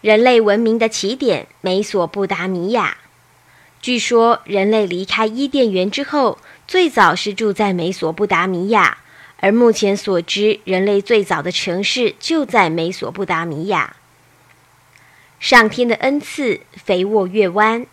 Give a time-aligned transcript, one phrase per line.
[0.00, 2.98] 人类文明的起点——美索不达米亚。
[3.80, 8.98] 据说，人类离开伊甸园之后，最早是住在美索不达米亚。
[9.40, 13.96] 而目前所知，人类最早的城市就在美索不达米亚。
[15.40, 17.86] 上天的恩赐——肥沃月湾。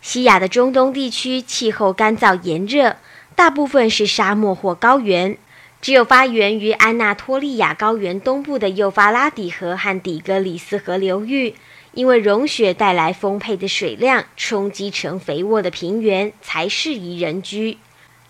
[0.00, 2.96] 西亚的中东地区气候干燥炎热，
[3.36, 5.36] 大部分是沙漠或高原。
[5.82, 11.56] 只有发源于安纳托利亚高原东部的幼发拉底河和底格里斯河流域，
[11.92, 17.78] 因为融雪带来丰沛的水量，冲击成肥沃的平原，才适宜人居。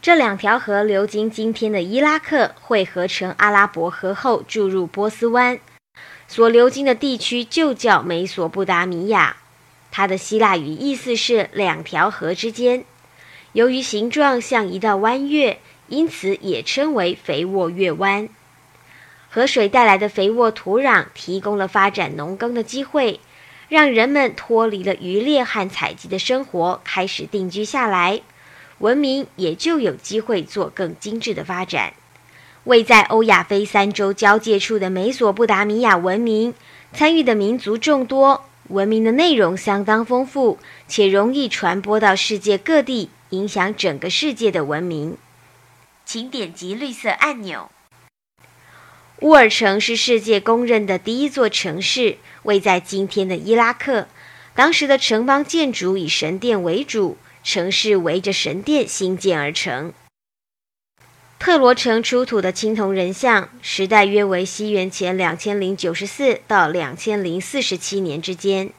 [0.00, 5.60] 这两条河流经今天的伊拉克，汇合成阿拉伯河后注入波斯湾，
[6.26, 9.36] 所流经的地区就叫美索不达米亚。
[9.90, 12.86] 它的希腊语意思是“两条河之间”。
[13.52, 15.58] 由于形状像一道弯月。
[15.92, 18.26] 因此也称为肥沃月湾。
[19.28, 23.20] 河水带来的肥沃土壤提供了发展农耕的机会，
[23.68, 28.22] 让人们脱离了渔猎和采集的生活，开始定居下来，
[28.78, 31.92] 文明也就有机会做更精致的发展。
[32.64, 36.54] 位在欧亚非三洲交界处的美索不达米亚文明，
[36.94, 45.18] 参与的民族众多，文明的内容相当丰富，且容易传播到世界各地，影响整个世界的文明。
[46.04, 47.70] 请点击绿色按钮。
[49.20, 54.08] 乌尔城是世界公认的第一座城市，位在今天的伊拉克。
[54.54, 59.92] 当时的城邦建筑以神殿为主，城市围着神殿兴建而成。
[61.38, 68.70] 特罗城出土的青铜人像，时代约为西元前两千零九十四到两千零四十七年之间。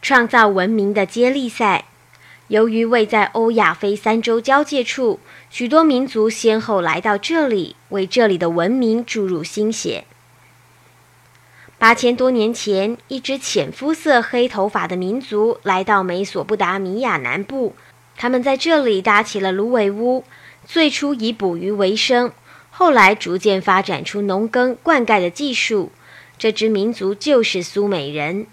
[0.00, 1.86] 创造文明的接力赛。
[2.48, 5.20] 由于位在欧亚非三洲交界处，
[5.50, 10.04] 许多民族先后来到这里，为这里的文明注入心血。
[11.76, 17.76] 八千多年前，一支浅肤色、黑头发的民族来到美索不达米亚南部，
[18.16, 20.24] 他们在这里搭起了芦苇屋，
[20.64, 22.32] 最初以捕鱼为生，
[22.70, 25.92] 后来逐渐发展出农耕、灌溉的技术。
[26.38, 28.46] 这支民族就是苏美人。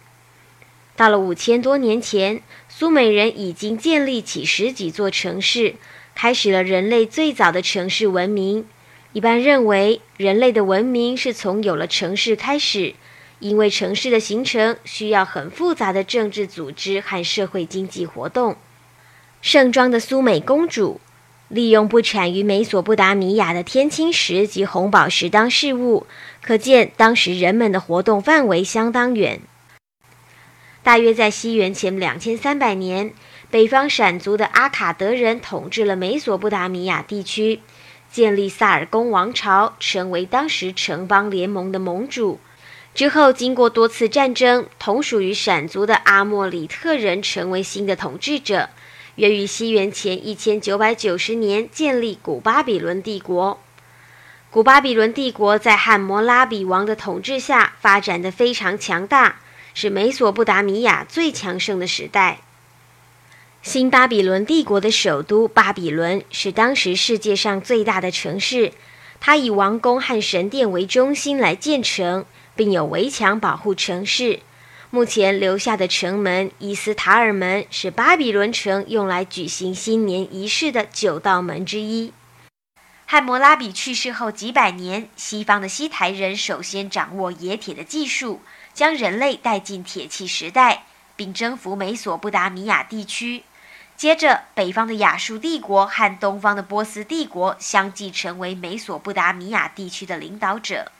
[0.95, 2.41] 到了五千多年前。
[2.67, 5.75] 苏美人已经建立起十几座城市，
[6.13, 8.66] 开始了人类最早的城市文明。
[9.13, 12.95] 一般认为，人类的文明是从有了城市开始，
[13.39, 18.57] 因为城市的形成需要很复杂的政治组织和社会经济活动。
[19.41, 21.00] 盛装的苏美公主
[21.47, 26.06] 利用不产于美索不达米亚的天青石及红宝石当饰物，
[26.41, 29.39] 可见当时人们的活动范围相当远。
[30.85, 33.12] 大约在西元前两千三百年，
[33.50, 37.62] 北方闪族的阿卡德人统治了美索不达米亚地区，
[38.12, 42.40] 建立萨尔宫王朝，成为当时城邦联盟的盟主。
[42.94, 48.69] 之后，经过多次战争，同属于闪族的阿莫里特人成为新的统治者，
[49.16, 53.59] 约于西元前一千九百九十年建立古巴比伦帝国。
[54.51, 59.40] 古巴比伦帝国在汉谟拉比王的统治下发展的非常强大。
[59.75, 62.40] 是美索不达米亚最强盛的时代。
[63.62, 68.72] 新巴比伦帝国的首都巴比伦是当时世界上最大的城市，
[69.19, 72.25] 它以王宫和神殿为中心来建成，
[72.56, 74.40] 并有围墙保护城市。
[74.91, 82.13] 目前留下的城门伊斯塔尔门是巴比伦城用来举行新年仪式的九道门之一。
[83.06, 88.42] 汉谟拉比去世后几百年，西方的西台人首先掌握冶铁的技术。
[88.74, 90.84] 将人类带进铁器时代，
[91.16, 93.44] 并征服美索不达米亚地区。
[93.96, 100.92] 接着，北方的亚述帝国和东方的波斯帝国相继成为美索不达米亚地区的领导者。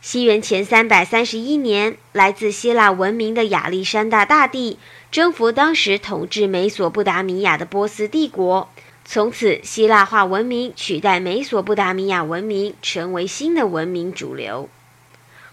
[0.00, 4.78] 西元前三百三十一年，来自希腊文明的亚历山大大帝
[5.10, 8.70] 征服当时统治美索不达米亚的波斯帝国，
[9.04, 14.68] 从此希腊化文明取代美索不达米亚文明，成为新的文明主流。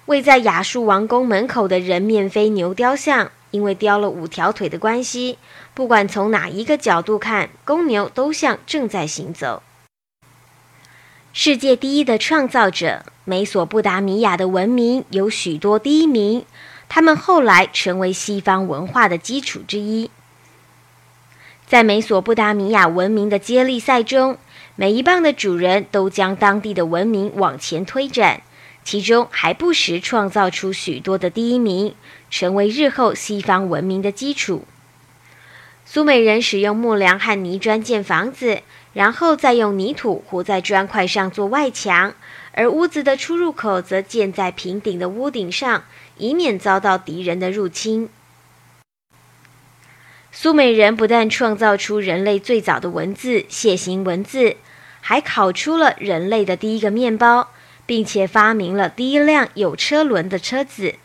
[0.05, 5.37] 位在亚述王宫门口的人面飞牛雕像，因为雕了五条腿的关系，
[5.73, 9.61] 不管从哪一个角度看，公牛都像正在行走。
[11.33, 16.45] 世界第一的创造者——美索不达米亚的文明有许多第一名，
[16.89, 20.09] 他们后来成为西方文化的基础之一。
[21.71, 24.37] 在美索不达米亚文明的接力赛中，
[24.75, 28.41] 每一棒的主人都将当地的文明往前推展，
[28.83, 31.95] 其中还不时创造出许多的第一名。
[32.29, 34.65] 成为日后西方文明的基础。
[35.85, 38.59] 苏美人使用木梁和泥砖建房子，
[38.91, 42.13] 然后再用泥土糊在砖块上做外墙，
[42.51, 45.85] 而屋子的出入口则建在平顶的屋顶上，
[46.17, 48.09] 以免遭到敌人的入侵。
[50.33, 54.55] 苏美人不但创造出人类最早的文字——楔形文字，
[55.01, 57.49] 还烤出了人类的第一个面包，
[57.85, 60.95] 并且发明了第一辆有车轮的车子。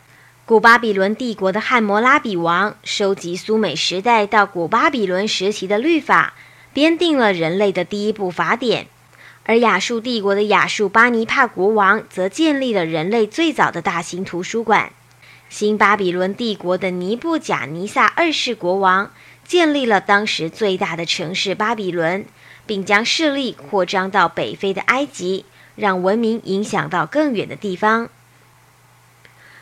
[0.45, 6.33] 古巴比伦帝国的汉谟拉比王收集苏美时代到古巴比伦时期的律法，
[6.71, 8.85] 编定了人类的第一部法典；
[9.43, 14.93] 而亚述帝国的亚述巴尼帕国王则建立了人类最早的大型图书馆。
[15.49, 19.11] 新巴比伦帝国的尼布贾尼撒二世国王
[19.45, 22.25] 建立了当时最大的城市巴比伦，
[22.65, 25.45] 并将势力扩张到北非的埃及，
[25.75, 28.09] 让文明影响到更远的地方。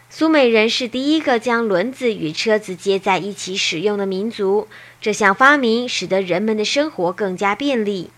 [0.09, 4.67] 苏美人是第一个将轮子与车子接在一起使用的民族。
[5.01, 8.09] 这项发明使得人们的生活更加便利。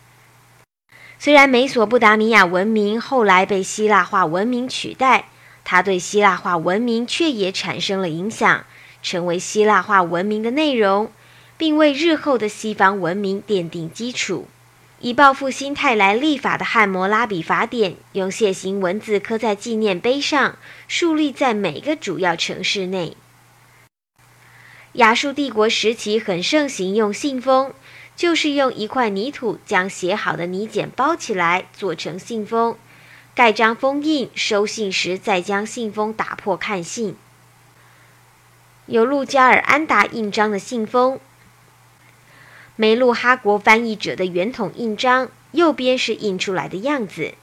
[1.19, 5.29] 虽然美索不达米亚文明后来被希腊化文明取代，
[5.69, 8.63] 它对希腊化文明却也产生了影响，
[9.03, 11.11] 成为希腊化文明的内容，
[11.57, 14.47] 并为日后的西方文明奠定基础。
[15.01, 23.17] 以报复新泰来立法的汉谟拉比法典，用楔形文字刻在纪念碑上，竖立在每个主要城市内。
[24.93, 27.73] 亚述帝国时期很盛行用信封，
[28.15, 32.77] 就是用一块泥土将写好的泥简包起来做成信封，
[33.37, 37.15] 盖章封印，收信时再将信封打破看信。
[38.87, 41.19] 有路加尔安达印章的信封。
[42.75, 47.35] 梅路哈国翻译者的圆筒印章，右边是印出来的样子，